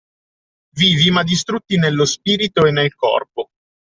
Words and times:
Vivi 0.77 1.11
ma 1.11 1.21
distrutti 1.21 1.77
nello 1.77 2.05
spirito 2.05 2.65
e 2.65 2.71
nel 2.71 2.95
corpo 2.95 3.51